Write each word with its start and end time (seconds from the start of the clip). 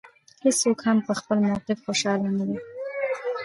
هېڅوک 0.43 0.79
هم 0.87 0.97
په 1.07 1.13
خپل 1.19 1.37
موقف 1.47 1.77
خوشاله 1.85 2.29
نه 2.37 2.45
دی. 2.49 2.59